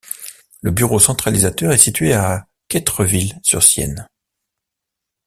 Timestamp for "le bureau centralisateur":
0.63-1.71